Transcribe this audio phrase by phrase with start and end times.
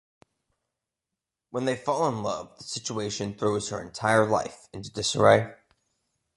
[1.51, 5.53] When they fall in love, the situation throws her entire life into disarray.